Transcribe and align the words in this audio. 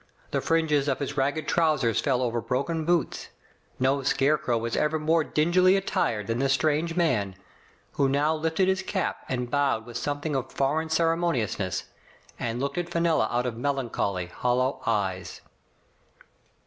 The 0.31 0.41
fringes 0.41 0.87
of 0.87 0.97
his 0.97 1.15
ragged 1.15 1.47
trousers 1.47 1.99
fell 1.99 2.23
over 2.23 2.41
broken 2.41 2.85
boots. 2.85 3.27
No 3.77 4.01
scarecrow 4.01 4.57
was 4.57 4.75
ever 4.75 4.97
more 4.97 5.23
dingily 5.23 5.75
attired 5.77 6.25
than 6.25 6.39
this 6.39 6.53
strange 6.53 6.95
man, 6.95 7.35
who 7.91 8.09
now 8.09 8.33
lifted 8.33 8.67
his 8.67 8.81
cap 8.81 9.17
and 9.29 9.51
bowed 9.51 9.85
with 9.85 9.97
something 9.97 10.35
of 10.35 10.51
foreign 10.51 10.89
ceremonious 10.89 11.59
ness, 11.59 11.83
and 12.39 12.59
looked 12.59 12.79
at 12.79 12.89
Fenella 12.89 13.27
out 13.29 13.45
of 13.45 13.57
melancholy, 13.57 14.25
hollow 14.25 14.81
eyes. 14.87 15.41